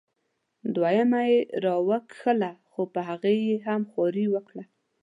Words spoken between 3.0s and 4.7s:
هغې یې هم خواري وکړه.